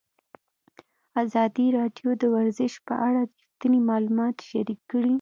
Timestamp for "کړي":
4.91-5.09